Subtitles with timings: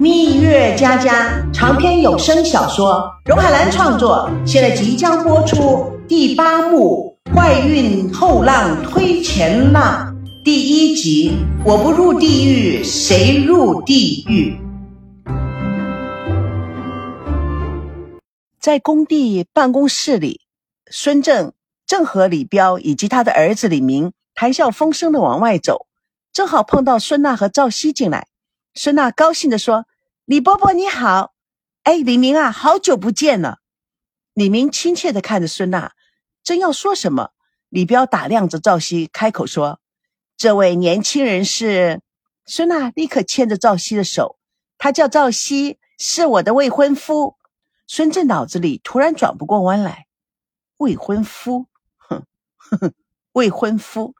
[0.00, 11.36] 蜜月佳佳长篇有声小说，荣海兰创作，现在即将播出第八幕《坏运后浪推前浪》第一集。
[11.66, 14.58] 我不入地狱，谁入地狱？
[18.58, 20.40] 在工地办公室里，
[20.90, 21.52] 孙正
[21.86, 25.84] 正和李彪以及他的儿子李明谈笑风生的往外走，
[26.32, 28.28] 正好碰到孙娜和赵熙进来。
[28.72, 29.84] 孙娜高兴地说
[30.30, 31.34] ：“李伯伯你好，
[31.82, 33.58] 哎，李明啊，好久不见了。”
[34.32, 35.90] 李明亲切地看着孙娜，
[36.44, 37.30] 正要说什么，
[37.68, 39.80] 李彪打量着赵熙，开口说
[40.38, 42.00] ：“这位年轻人是……”
[42.46, 44.38] 孙娜立刻牵着赵熙的手，
[44.78, 47.34] 他叫赵熙，是我的未婚夫。
[47.88, 50.06] 孙正脑子里突然转不过弯来，
[50.76, 52.24] 未婚夫，哼
[52.56, 52.92] 哼，
[53.34, 54.14] 未婚夫，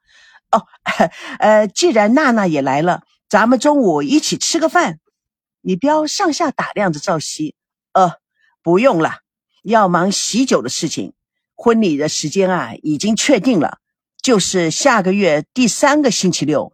[0.50, 0.66] 哦，
[1.38, 3.04] 呃，既然娜娜也来了。
[3.28, 4.98] 咱们中午一起吃个饭。
[5.60, 7.54] 李彪上下打量着赵熙，
[7.92, 8.14] 呃，
[8.62, 9.18] 不用了，
[9.62, 11.12] 要忙喜酒的事情。
[11.54, 13.78] 婚礼的时间啊，已经确定了，
[14.22, 16.72] 就是下个月第三个星期六。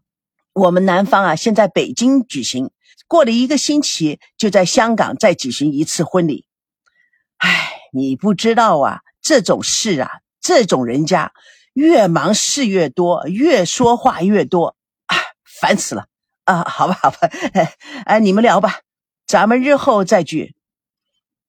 [0.53, 2.71] 我们男方啊，先在北京举行，
[3.09, 6.47] 过了一个星期就在香港再举行一次婚礼。
[7.39, 10.09] 唉，你不知道啊，这种事啊，
[10.41, 11.33] 这种人家
[11.73, 14.77] 越忙事越多，越说话越多，
[15.07, 15.17] 啊，
[15.61, 16.07] 烦死了。
[16.47, 17.19] 啊，好吧，好吧，
[18.07, 18.81] 哎，你们聊吧，
[19.27, 20.55] 咱们日后再聚。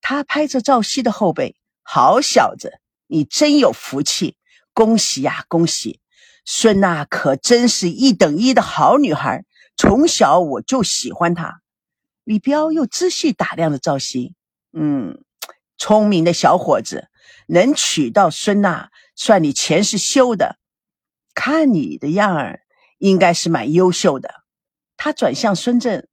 [0.01, 4.37] 他拍着赵熙的后背，好小子，你真有福气，
[4.73, 6.01] 恭喜呀，恭喜！
[6.45, 11.61] 孙娜可真是一等一的好女孩，从小我就喜欢她。
[12.23, 14.33] 李彪又仔细打量着赵熙，
[14.73, 15.23] 嗯，
[15.77, 17.09] 聪明的小伙子，
[17.47, 20.57] 能娶到孙娜，算你前世修的。
[21.35, 22.61] 看你的样儿，
[22.97, 24.46] 应该是蛮优秀的。
[24.97, 26.07] 他转向孙正，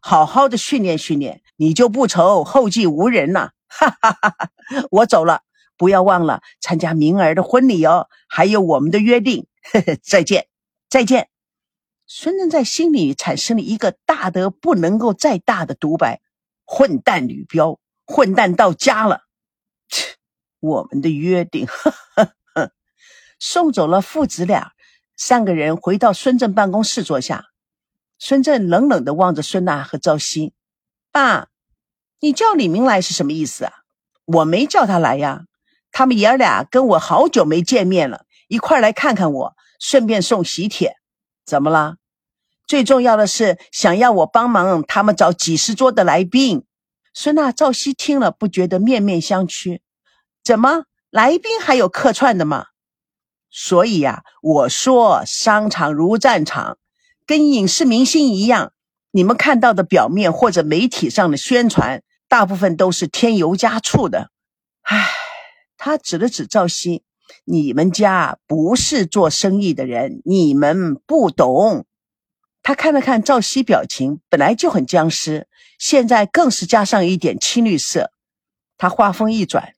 [0.00, 3.52] 好好的训练训练，你就不愁后继无人了。
[3.68, 4.50] 哈哈哈哈
[4.90, 5.42] 我走了，
[5.76, 9.46] 不要忘了参加明儿的婚礼哦，还有我们的约定。
[9.72, 10.46] 呵呵，再见，
[10.88, 11.28] 再见。
[12.06, 16.20] 孙正在心里产生了一个大得不能够再大的独白：
[16.64, 19.24] 混蛋吕彪，混蛋到家了。
[19.88, 20.16] 切，
[20.60, 21.66] 我们的约定。
[21.66, 22.72] 呵呵呵，
[23.38, 24.72] 送走了父子俩，
[25.16, 27.49] 三个人回到孙正办公室坐下。
[28.22, 30.52] 孙正冷冷地望着孙娜和赵熙
[31.10, 31.48] ：“爸，
[32.20, 33.72] 你叫李明来是什么意思啊？
[34.26, 35.44] 我没叫他来呀。
[35.90, 40.96] 他们爷儿俩跟我好久没见面了，一块来看看我，顺便送喜帖。
[41.46, 41.96] 怎么了？
[42.66, 46.66] 最重要的是想要我帮忙他们找几十桌的来宾。”
[47.14, 49.80] 孙娜、赵熙听了不觉得面面相觑
[50.44, 52.66] ：“怎么来宾还有客串的吗？
[53.50, 56.76] 所以呀，我说商场如战场。”
[57.30, 58.72] 跟影视明星一样，
[59.12, 64.32] 你们看到的表面或者媒体上的宣传，大部分都是添油加醋的。
[64.82, 65.08] 唉，
[65.76, 67.04] 他指了指赵熙
[67.46, 71.86] ：“你们家不是做生意的人，你们不懂。”
[72.64, 75.46] 他看了看赵熙表情，本来就很僵尸，
[75.78, 78.10] 现在更是加上一点青绿色。
[78.76, 79.74] 他话锋一转：“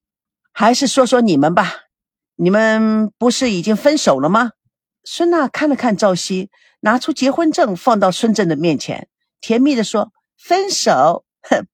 [0.55, 1.71] 还是说说你们吧，
[2.37, 4.53] 你们不是已经分手了吗？”
[5.05, 6.49] 孙娜看了看赵熙。
[6.85, 9.09] 拿出结婚证放到孙正的面前，
[9.41, 11.25] 甜蜜地说：“分手，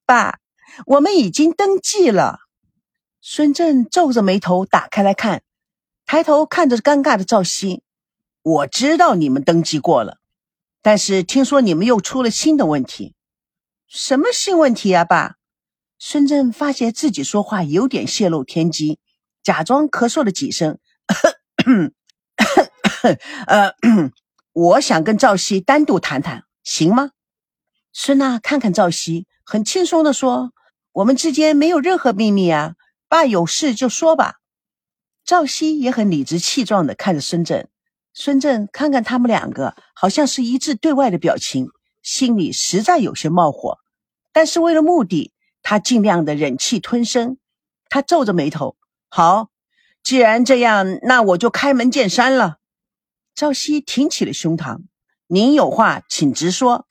[0.04, 0.38] 爸，
[0.84, 2.40] 我们已经登记了。”
[3.22, 5.42] 孙正皱着眉头打开来看，
[6.04, 7.82] 抬头看着尴尬的赵熙
[8.42, 10.18] ：“我知道你们登记过了，
[10.82, 13.14] 但是听说你们又出了新的问题，
[13.86, 15.36] 什么新问题啊，爸？”
[15.98, 18.98] 孙正发觉自己说话有点泄露天机，
[19.42, 20.78] 假装咳嗽了几声
[23.48, 23.72] ：“呃。”
[24.60, 27.12] 我想跟赵熙单独谈谈，行吗？
[27.92, 30.52] 孙娜看看赵熙，很轻松地说
[30.90, 32.74] ：“我们之间没有任何秘密啊，
[33.08, 34.38] 爸有事就说吧。”
[35.24, 37.68] 赵熙也很理直气壮地看着孙正，
[38.12, 41.68] 孙正看看他们两个，好像是一致对外的表情，
[42.02, 43.78] 心里实在有些冒火，
[44.32, 45.32] 但是为了目的，
[45.62, 47.38] 他尽量的忍气吞声。
[47.88, 48.76] 他皱着眉头
[49.08, 49.50] ：“好，
[50.02, 52.56] 既然这样，那我就开门见山了。”
[53.38, 54.80] 赵熙挺起了胸膛
[55.28, 56.88] ：“您有话请直说。”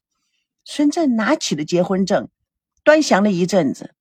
[0.63, 2.29] 孙正拿起了结婚证，
[2.85, 3.93] 端详了一阵子：“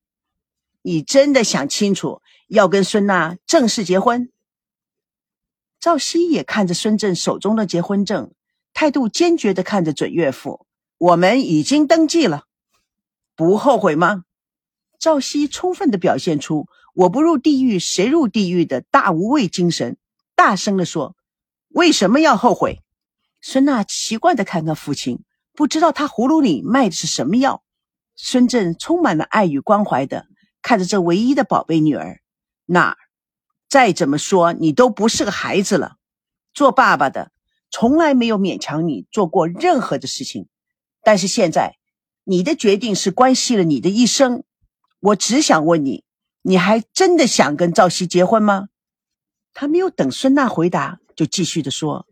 [0.83, 4.31] 你真的想清楚要跟孙娜正式结婚？”
[5.81, 8.33] 赵熙也看着孙正手中的结婚证，
[8.73, 10.69] 态度坚决地看着准岳父
[10.99, 12.45] ：“我们已经登记了，
[13.35, 14.23] 不后悔吗？”
[15.01, 19.97] 赵熙充分地表现出“我不入地狱谁入地狱”的大无畏精神，
[20.37, 21.16] 大声地说。
[21.77, 22.81] 为什么要后悔？
[23.43, 27.63] 孙娜奇怪的看看父亲，不知道他葫芦里卖的是什么药。
[28.15, 30.27] 孙正充满了爱与关怀的
[30.63, 32.23] 看着这唯一的宝贝女儿。
[32.65, 32.97] 那，
[33.69, 35.97] 再怎么说你都不是个孩子了。
[36.55, 37.31] 做爸爸的
[37.71, 40.49] 从来没有勉强你做过任何的事情，
[41.03, 41.77] 但是现在
[42.25, 44.45] 你的决定是关系了你的一生。
[45.01, 46.05] 我只想问你，
[46.41, 48.69] 你还真的想跟赵熙结婚吗？
[49.53, 52.07] 他没有等孙娜回答，就继续的说：“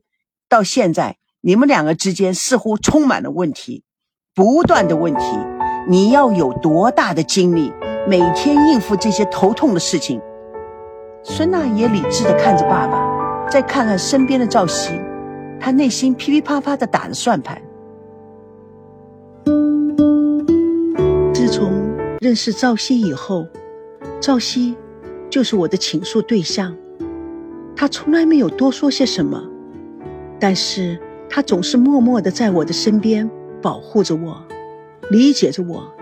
[0.49, 3.85] 到现在，你们两个之间似乎充满了问题，
[4.35, 5.39] 不断的问题。
[5.89, 7.71] 你要有多大的精力，
[8.09, 10.21] 每天应付这些头痛的事情？”
[11.23, 13.13] 孙娜也理智的看着爸爸。
[13.51, 14.99] 再看看身边的赵熙，
[15.61, 17.61] 他内心噼噼啪啪的打着算盘。
[21.33, 21.71] 自从
[22.21, 23.47] 认识赵熙以后，
[24.21, 24.75] 赵熙
[25.31, 26.75] 就是我的倾诉对象。
[27.77, 29.43] 他从来没有多说些什么，
[30.39, 30.99] 但是
[31.29, 33.29] 他总是默默的在我的身边
[33.61, 34.43] 保护着我，
[35.11, 35.93] 理解着我。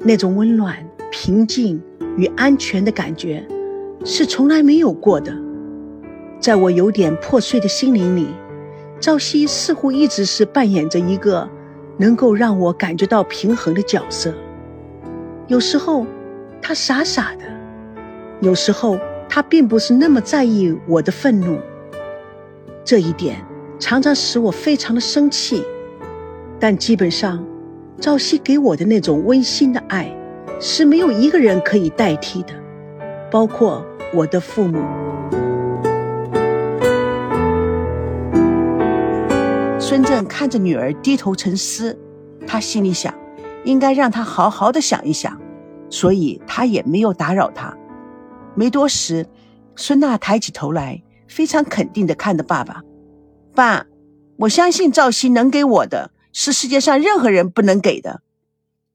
[0.00, 0.76] 那种温暖、
[1.10, 1.82] 平静
[2.16, 3.46] 与安全的感觉，
[4.04, 5.34] 是从来没有过的。
[6.38, 8.28] 在我有点破碎的心灵里，
[9.00, 11.48] 赵熙似乎一直是扮演着一个
[11.96, 14.34] 能够让我感觉到平衡的角色。
[15.48, 16.06] 有时候
[16.60, 17.44] 他傻傻的，
[18.40, 21.58] 有时候他并不是那么在意我的愤怒。
[22.84, 23.44] 这一点
[23.78, 25.64] 常常使我非常的生气。
[26.58, 27.44] 但基本上，
[28.00, 30.10] 赵熙给我的那种温馨的爱
[30.58, 32.54] 是没有一个人可以代替的，
[33.30, 33.84] 包括
[34.14, 34.78] 我的父母。
[39.78, 41.96] 孙正看着女儿低头沉思，
[42.46, 43.12] 他心里想，
[43.64, 45.38] 应该让她好好的想一想，
[45.90, 47.76] 所以他也没有打扰她。
[48.56, 49.28] 没多时，
[49.76, 52.82] 孙娜抬起头来，非常肯定的看着爸爸
[53.54, 53.86] ：“爸，
[54.38, 58.22] 我相信赵熙能给我的是世界上任何人不能给的。”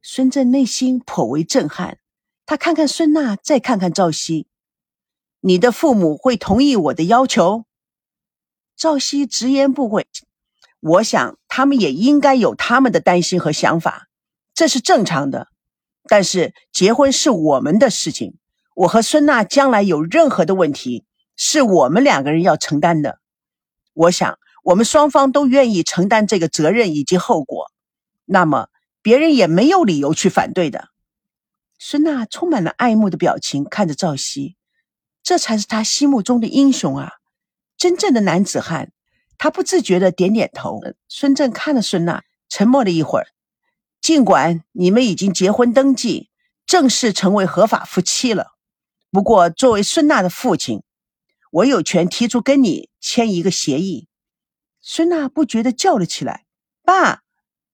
[0.01, 1.99] 孙正内心颇为震撼，
[2.47, 4.47] 他看看孙娜，再看看赵熙
[5.41, 7.65] ：“你的父母会同意我的要求？”
[8.75, 10.07] 赵熙直言不讳。
[10.79, 14.07] 我想，他们也应该有他们的担心和想法，
[14.55, 15.49] 这是正常的。
[16.07, 18.39] 但是，结婚是我们的事情，
[18.73, 23.19] 我和孙娜将来有任何的问题，是我们两个人要承担的。
[23.93, 27.71] 我想，我们双方都愿意承担这个责任以及后果，
[28.25, 28.69] 那么
[29.01, 30.89] 别人也没有理由去反对的。
[31.77, 34.55] 孙娜充满了爱慕的表情看着赵熙，
[35.23, 37.13] 这才是他心目中的英雄啊，
[37.75, 38.91] 真正的男子汉。
[39.37, 40.79] 他不自觉的点点头。
[41.09, 43.27] 孙正看了孙娜，沉默了一会儿。
[43.99, 46.29] 尽管你们已经结婚登记，
[46.67, 48.51] 正式成为合法夫妻了，
[49.11, 50.81] 不过作为孙娜的父亲，
[51.51, 54.07] 我有权提出跟你签一个协议。
[54.81, 56.45] 孙娜不觉的叫了起来
[56.83, 57.21] ：“爸，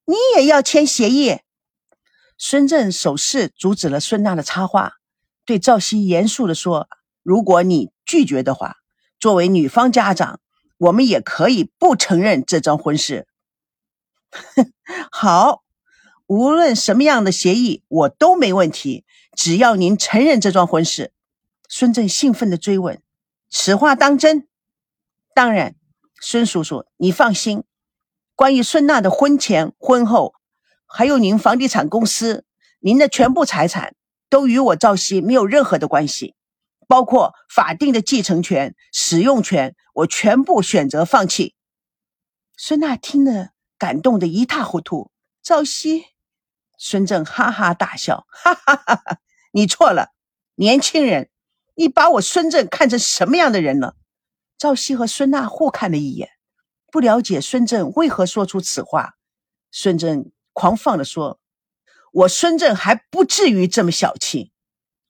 [0.06, 1.40] 你也要签协议？”
[2.38, 4.94] 孙正手势阻止了孙娜的插话，
[5.46, 6.90] 对赵熙严肃的说
[7.24, 8.76] ：“如果你拒绝的话，
[9.20, 10.40] 作为女方家长。”
[10.80, 13.28] 我们也可以不承认这桩婚事。
[15.12, 15.64] 好，
[16.28, 19.04] 无论什么样的协议，我都没问题，
[19.36, 21.14] 只要您承认这桩婚事。
[21.68, 23.02] 孙正兴奋地追问
[23.50, 24.48] ：“此话当真
[25.34, 25.76] ？”“当然，
[26.22, 27.64] 孙叔叔，你放心。
[28.36, 30.36] 关于孙娜的婚前、婚后，
[30.86, 32.46] 还有您房地产公司，
[32.80, 33.96] 您的全部财产，
[34.30, 36.36] 都与我赵熙没有任何的关系。”
[36.90, 41.54] 包括法定的继承权、使用权，我全部选择放弃。
[42.56, 45.12] 孙娜听了，感动的一塌糊涂。
[45.44, 46.06] 赵熙，
[46.78, 49.20] 孙正哈哈大笑，哈哈哈哈！
[49.52, 50.14] 你错了，
[50.56, 51.30] 年轻人，
[51.80, 53.96] 你把我孙正看成什么样的人了？
[54.58, 56.28] 赵熙和孙娜互看了一眼，
[56.92, 59.14] 不了解孙正为何说出此话。
[59.70, 61.40] 孙正狂放的说
[62.12, 64.52] ：“我孙正还不至于这么小气。”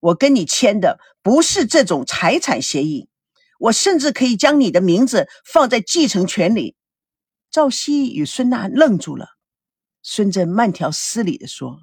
[0.02, 3.08] 我跟你签的不是这种财产协议，
[3.60, 6.76] 我甚至可以将你的名字放在继承权里。
[7.50, 9.30] 赵熙与孙娜愣住了。
[10.04, 11.80] 孙正慢条斯理地说：“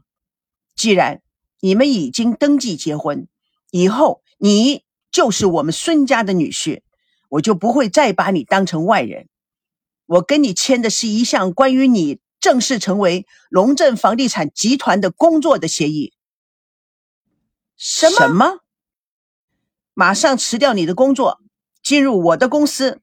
[0.77, 1.23] 既然
[1.61, 3.29] 你们已经登记结婚，
[3.71, 6.83] 以后你就是我们孙家的女婿，
[7.31, 9.31] 我就不会再把你当成外人。
[10.05, 16.13] 我跟你签的是一项关于你正式成为龙镇房地产集团的工作的协议。”
[17.75, 18.59] 什么？
[19.95, 21.41] 马上辞掉你的工作，
[21.83, 23.01] 进入我的公司，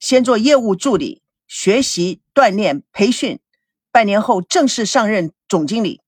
[0.00, 3.38] 先做业务助理，学习、锻炼、培训，
[3.92, 6.00] 半年后正式上任总经理。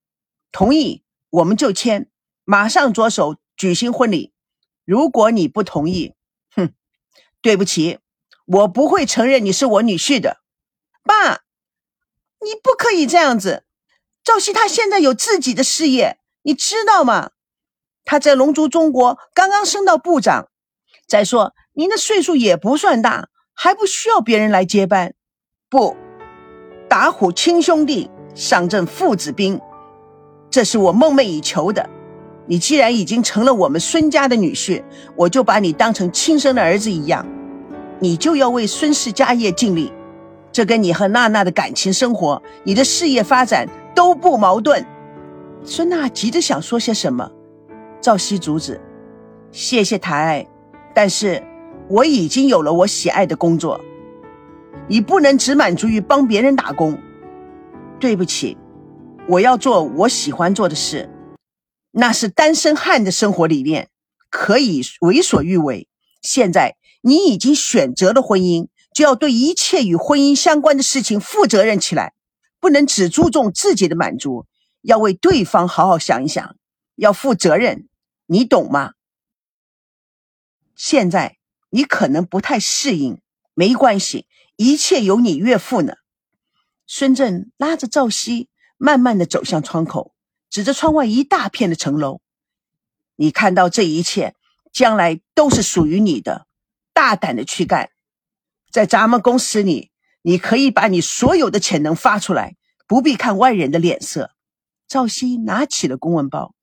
[0.50, 2.10] 同意我们就签，
[2.42, 4.32] 马上着手举行婚礼。
[4.88, 6.14] 如果你不同意，
[6.56, 6.72] 哼，
[7.42, 7.98] 对不起，
[8.46, 10.38] 我不会承认你是我女婿的。
[11.02, 11.42] 爸，
[12.40, 13.64] 你不可以这样子。
[14.24, 17.32] 赵熙他现在有自己的事业，你知道吗？
[18.06, 20.48] 他在龙族中国刚刚升到部长。
[21.06, 25.12] 再说，您的岁数也不算大，还不需要别人来接班。
[25.68, 25.98] 不，
[26.88, 29.60] 打虎亲兄弟，上阵父子兵，
[30.48, 31.90] 这是我梦寐以求的。
[32.50, 34.82] 你既然已经成了我们孙家的女婿，
[35.14, 37.24] 我就把你当成亲生的儿子一样，
[38.00, 39.92] 你就要为孙氏家业尽力。
[40.50, 44.84] 这跟你和娜娜的感情生活、你的事业发展都不矛盾。
[45.62, 47.30] 孙娜急着想说些什么，
[48.00, 48.80] 赵熙阻止
[49.52, 50.46] ：“谢谢台，
[50.94, 51.42] 但是
[51.86, 53.78] 我已经有了我喜爱的工作，
[54.86, 56.98] 你不能只满足于帮别人打工。
[58.00, 58.56] 对不起，
[59.28, 61.06] 我要做我喜欢做的事。”
[62.00, 63.90] 那是单身汉的生活理念，
[64.30, 65.88] 可以为所欲为。
[66.22, 72.14] 现在你已经选择了婚姻，就要对一切与婚姻相关的事情负责任起来，
[72.60, 74.46] 不能只注重自己的满足，
[74.80, 76.54] 要为对方好好想一想，
[76.94, 77.88] 要负责任，
[78.26, 78.92] 你懂吗？
[80.76, 81.38] 现在
[81.70, 83.20] 你可能不太适应，
[83.54, 85.94] 没关系，一切有你岳父呢。
[86.86, 90.14] 孙振拉着赵熙，慢慢的走向窗口。
[90.58, 92.20] 指着窗外一大片的城楼，
[93.14, 94.34] 你看到这一切，
[94.72, 96.48] 将来都是属于你的。
[96.92, 97.90] 大胆的去干，
[98.72, 102.56] 在咱们公司里，你可以把你所有的潜能发出来，
[102.88, 104.32] 不必看外人的脸色。
[104.88, 106.56] 赵熙拿起了公文包，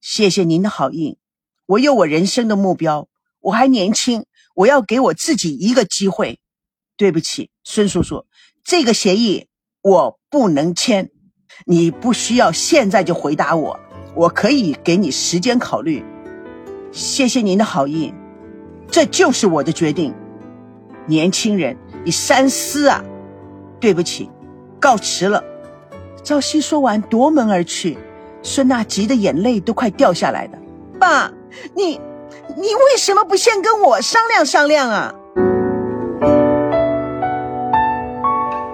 [0.00, 1.18] 谢谢您的好意。
[1.66, 3.08] 我有我人生的目标，
[3.40, 6.38] 我还年轻，我要给我自己一个机会。
[6.96, 8.28] 对不起，孙叔叔，
[8.62, 9.48] 这个协议
[9.82, 11.10] 我不能签。
[11.66, 13.78] 你不需要现在就回答我，
[14.14, 16.04] 我可以给你时间考虑。
[16.92, 18.12] 谢谢您的好意，
[18.90, 20.14] 这就是我的决定。
[21.06, 23.02] 年轻人，你三思啊！
[23.80, 24.30] 对不起，
[24.80, 25.42] 告辞了。
[26.22, 27.98] 赵熙说完夺门而去，
[28.42, 30.52] 孙娜急得眼泪都快掉下来了。
[30.98, 31.30] 爸，
[31.74, 32.00] 你，
[32.56, 35.14] 你为什么不先跟我商量商量啊？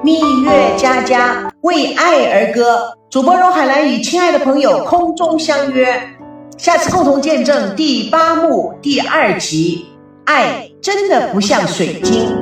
[0.05, 5.87] 蜜月佳佳为爱而歌，主播荣海兰与亲爱的朋友空中相约，
[6.57, 9.85] 下次共同见证第八幕第二集。
[10.25, 12.35] 爱真的不像水晶。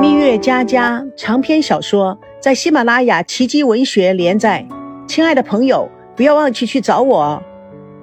[0.00, 4.64] 蜜月佳佳长篇小说在喜马拉雅奇迹文学连载，
[5.08, 7.42] 亲爱的朋友，不要忘记去找我哦，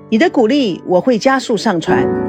[0.10, 2.25] 你的鼓励我会加速上传。